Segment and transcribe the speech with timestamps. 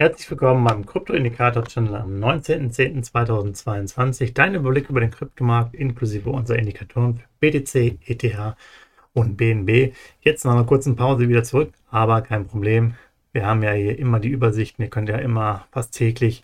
[0.00, 4.32] Herzlich willkommen beim Krypto-Indikator-Channel am 19.10.2022.
[4.32, 8.56] Dein Überblick über den Kryptomarkt inklusive unserer Indikatoren für BTC, ETH
[9.12, 9.92] und BNB.
[10.22, 12.94] Jetzt nach einer kurzen Pause wieder zurück, aber kein Problem.
[13.32, 14.82] Wir haben ja hier immer die Übersichten.
[14.82, 16.42] Ihr könnt ja immer fast täglich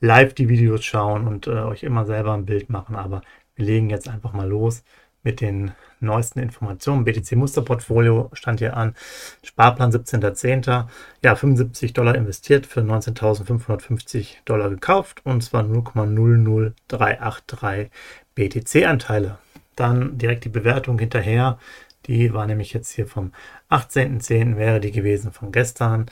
[0.00, 2.94] live die Videos schauen und äh, euch immer selber ein Bild machen.
[2.94, 3.22] Aber
[3.56, 4.84] wir legen jetzt einfach mal los
[5.28, 7.04] mit den neuesten Informationen.
[7.04, 8.94] BTC Musterportfolio stand hier an.
[9.42, 10.86] Sparplan 17.10.
[11.22, 17.90] Ja, 75 Dollar investiert für 19.550 Dollar gekauft und zwar 0,00383
[18.34, 19.36] BTC-Anteile.
[19.76, 21.58] Dann direkt die Bewertung hinterher.
[22.06, 23.32] Die war nämlich jetzt hier vom
[23.68, 24.56] 18.10.
[24.56, 26.06] wäre die gewesen von gestern.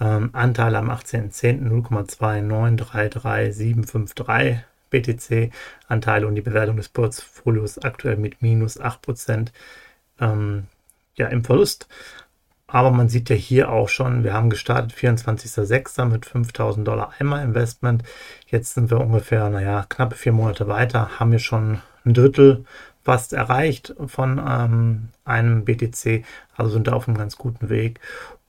[0.00, 1.68] Ähm, Anteile am 18.10.
[1.68, 9.48] 0,2933753 BTC-Anteile und die Bewertung des Portfolios aktuell mit minus 8%
[10.20, 10.64] ähm,
[11.14, 11.88] ja, im Verlust.
[12.66, 16.04] Aber man sieht ja hier auch schon, wir haben gestartet 24.06.
[16.04, 18.04] mit 5000 Dollar einmal Investment.
[18.46, 22.64] Jetzt sind wir ungefähr, naja, knappe vier Monate weiter, haben wir schon ein Drittel
[23.02, 26.24] fast erreicht von ähm, einem BTC,
[26.56, 27.98] also sind da auf einem ganz guten Weg.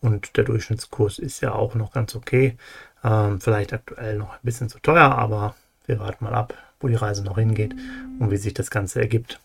[0.01, 2.57] Und der Durchschnittskurs ist ja auch noch ganz okay.
[3.03, 6.95] Ähm, vielleicht aktuell noch ein bisschen zu teuer, aber wir warten mal ab, wo die
[6.95, 7.75] Reise noch hingeht
[8.19, 9.39] und wie sich das Ganze ergibt.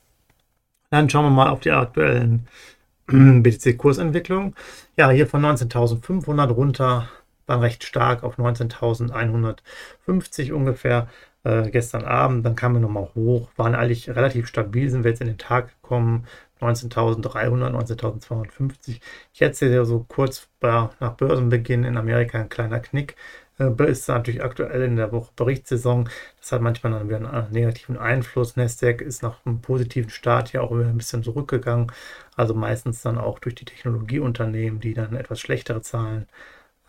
[0.90, 2.46] Dann schauen wir mal auf die aktuellen
[3.06, 4.54] BTC-Kursentwicklungen.
[4.96, 7.08] Ja, hier von 19.500 runter,
[7.46, 11.08] dann recht stark auf 19.150 ungefähr
[11.44, 12.44] äh, gestern Abend.
[12.44, 15.70] Dann kamen wir nochmal hoch, waren eigentlich relativ stabil, sind wir jetzt in den Tag
[15.82, 16.26] gekommen.
[16.60, 19.00] 19.300, 19.250.
[19.34, 23.14] Jetzt hier so kurz nach Börsenbeginn in Amerika ein kleiner Knick.
[23.58, 26.08] Äh, ist natürlich aktuell in der Woche Berichtssaison.
[26.38, 28.56] Das hat manchmal dann wieder einen negativen Einfluss.
[28.56, 31.90] Nasdaq ist nach einem positiven Start ja auch wieder ein bisschen zurückgegangen.
[32.36, 36.26] Also meistens dann auch durch die Technologieunternehmen, die dann etwas schlechtere Zahlen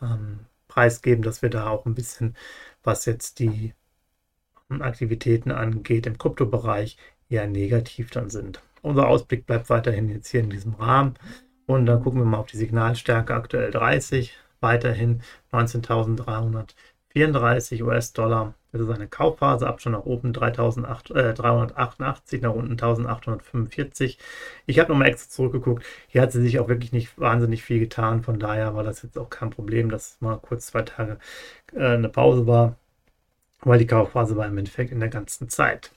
[0.01, 2.35] ähm, preisgeben, dass wir da auch ein bisschen,
[2.84, 3.73] was jetzt die
[4.69, 6.97] Aktivitäten angeht, im Kryptobereich
[7.29, 8.61] eher negativ dann sind.
[8.81, 11.16] Unser Ausblick bleibt weiterhin jetzt hier in diesem Rahmen.
[11.66, 18.53] Und dann gucken wir mal auf die Signalstärke aktuell 30 weiterhin 19.334 US-Dollar.
[18.72, 24.17] Das ist eine Kaufphase, Abstand nach oben 3.388, nach unten 1.845.
[24.66, 25.84] Ich habe nochmal extra zurückgeguckt.
[26.07, 28.23] Hier hat sie sich auch wirklich nicht wahnsinnig viel getan.
[28.23, 31.17] Von daher war das jetzt auch kein Problem, dass mal kurz zwei Tage
[31.73, 32.75] äh, eine Pause war,
[33.62, 35.91] weil die Kaufphase war im Endeffekt in der ganzen Zeit.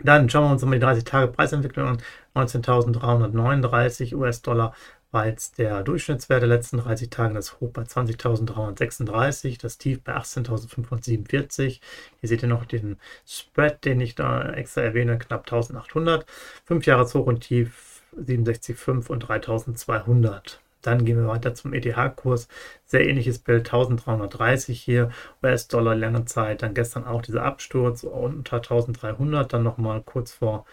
[0.00, 1.98] Dann schauen wir uns mal die 30-Tage-Preisentwicklung an.
[2.36, 4.72] 19.339 US-Dollar
[5.12, 11.80] jetzt der Durchschnittswert der letzten 30 Tage, das Hoch bei 20.336, das Tief bei 18.547.
[12.20, 16.26] Hier seht ihr noch den Spread, den ich da extra erwähne, knapp 1800.
[16.66, 20.60] 5 Jahres Hoch und Tief 67,5 und 3200.
[20.82, 22.48] Dann gehen wir weiter zum ETH-Kurs.
[22.86, 25.10] Sehr ähnliches Bild, 1330 hier,
[25.42, 26.62] US-Dollar lange Zeit.
[26.62, 30.66] Dann gestern auch dieser Absturz unter 1300, dann nochmal kurz vor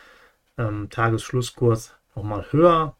[0.57, 2.95] ähm, Tagesschlusskurs nochmal höher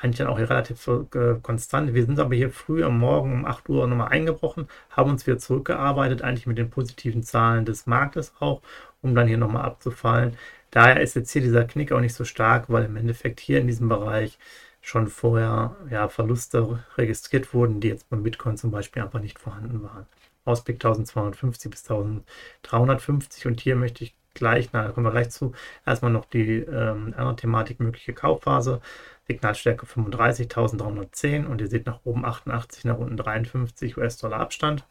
[0.00, 1.94] eigentlich dann auch hier relativ äh, konstant.
[1.94, 5.38] Wir sind aber hier früh am Morgen um 8 Uhr nochmal eingebrochen, haben uns wieder
[5.38, 8.62] zurückgearbeitet, eigentlich mit den positiven Zahlen des Marktes auch,
[9.02, 10.36] um dann hier nochmal abzufallen.
[10.70, 13.66] Daher ist jetzt hier dieser Knick auch nicht so stark, weil im Endeffekt hier in
[13.66, 14.38] diesem Bereich
[14.80, 19.82] schon vorher ja, Verluste registriert wurden, die jetzt beim Bitcoin zum Beispiel einfach nicht vorhanden
[19.82, 20.06] waren.
[20.48, 25.52] Ausblick 1250 bis 1350 und hier möchte ich gleich, na, da kommen wir gleich zu,
[25.86, 28.80] erstmal noch die ähm, andere Thematik, mögliche Kaufphase.
[29.26, 34.86] Signalstärke 35.310 und ihr seht nach oben 88, nach unten 53 US-Dollar Abstand.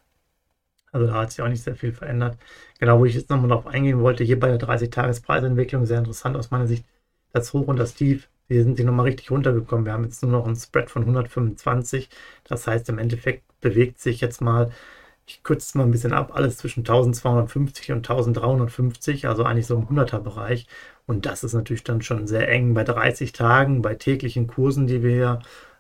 [0.92, 2.38] Also da hat sich auch nicht sehr viel verändert.
[2.80, 6.52] Genau, wo ich jetzt nochmal darauf eingehen wollte, hier bei der 30-Tages-Preisentwicklung, sehr interessant aus
[6.52, 6.86] meiner Sicht,
[7.34, 9.86] das Hoch und das Tief, hier sind die nochmal richtig runtergekommen.
[9.86, 12.10] Wir haben jetzt nur noch einen Spread von 125.
[12.46, 14.72] Das heißt, im Endeffekt bewegt sich jetzt mal
[15.28, 19.76] ich kürze es mal ein bisschen ab, alles zwischen 1250 und 1350, also eigentlich so
[19.76, 20.68] im 100er Bereich.
[21.06, 25.04] Und das ist natürlich dann schon sehr eng bei 30 Tagen, bei täglichen Kursen, die
[25.04, 25.40] wir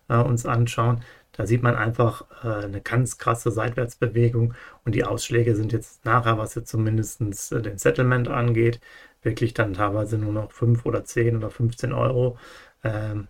[0.10, 1.02] äh, uns anschauen.
[1.32, 4.54] Da sieht man einfach äh, eine ganz krasse Seitwärtsbewegung
[4.86, 7.22] und die Ausschläge sind jetzt nachher, was jetzt zumindest
[7.52, 8.82] äh, den Settlement angeht,
[9.22, 12.38] wirklich dann teilweise nur noch 5 oder 10 oder 15 Euro.
[12.84, 13.28] Ähm,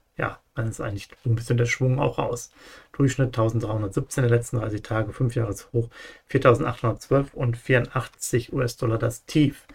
[0.57, 2.51] dann ist eigentlich so ein bisschen der Schwung auch raus.
[2.91, 5.89] Durchschnitt 1317 der letzten 30 Tage, 5 Jahreshoch
[6.25, 9.65] 4812 und 84 US-Dollar das Tief.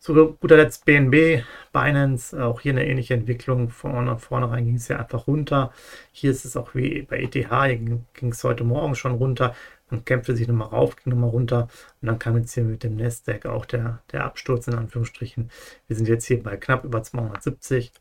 [0.00, 3.70] Zu guter Letzt BNB, Binance, auch hier eine ähnliche Entwicklung.
[3.70, 5.72] Vorne, vorne rein ging es ja einfach runter.
[6.10, 9.54] Hier ist es auch wie bei ETH, ging es heute Morgen schon runter.
[9.92, 11.68] Man kämpfte sich nochmal rauf, ging nochmal runter
[12.00, 15.50] und dann kam jetzt hier mit dem Nasdaq auch der, der Absturz in Anführungsstrichen.
[15.86, 17.92] Wir sind jetzt hier bei knapp über 270.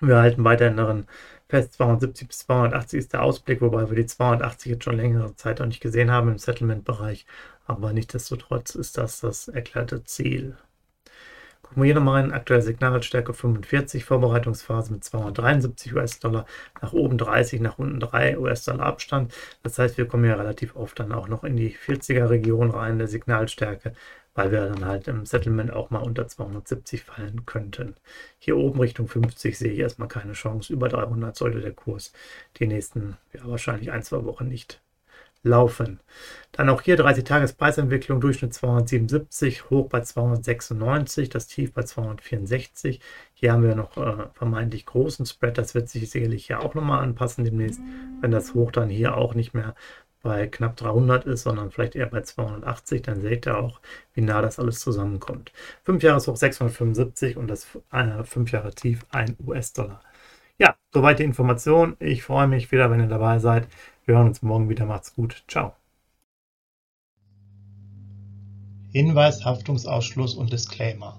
[0.00, 1.06] Wir halten weiterhin darin
[1.48, 5.60] fest, 270 bis 280 ist der Ausblick, wobei wir die 280 jetzt schon längere Zeit
[5.60, 7.26] auch nicht gesehen haben im Settlement-Bereich.
[7.66, 10.56] Aber nichtsdestotrotz ist das das erklärte Ziel.
[11.62, 12.32] Gucken wir hier nochmal rein.
[12.32, 16.44] Aktuelle Signalstärke 45, Vorbereitungsphase mit 273 US-Dollar,
[16.82, 19.32] nach oben 30, nach unten 3 US-Dollar Abstand.
[19.62, 23.08] Das heißt, wir kommen ja relativ oft dann auch noch in die 40er-Region rein der
[23.08, 23.94] Signalstärke
[24.34, 27.94] weil wir dann halt im Settlement auch mal unter 270 fallen könnten.
[28.38, 30.72] Hier oben Richtung 50 sehe ich erstmal keine Chance.
[30.72, 32.12] Über 300 sollte der Kurs
[32.58, 34.80] die nächsten, ja, wahrscheinlich ein, zwei Wochen nicht
[35.44, 36.00] laufen.
[36.52, 43.00] Dann auch hier 30 Tages Preisentwicklung, Durchschnitt 277, hoch bei 296, das Tief bei 264.
[43.34, 47.02] Hier haben wir noch äh, vermeintlich großen Spread, das wird sich sicherlich ja auch nochmal
[47.02, 47.80] anpassen demnächst,
[48.20, 49.74] wenn das Hoch dann hier auch nicht mehr
[50.24, 53.80] bei knapp 300 ist, sondern vielleicht eher bei 280, dann seht ihr auch,
[54.14, 55.52] wie nah das alles zusammenkommt.
[55.84, 60.00] 5 Jahreshoch 675 und das äh, 5 Jahre Tief 1 US-Dollar.
[60.58, 61.96] Ja, soweit die Information.
[62.00, 63.68] Ich freue mich wieder, wenn ihr dabei seid.
[64.06, 64.86] Wir hören uns morgen wieder.
[64.86, 65.44] Macht's gut.
[65.48, 65.74] Ciao.
[68.92, 71.18] Hinweis, Haftungsausschluss und Disclaimer.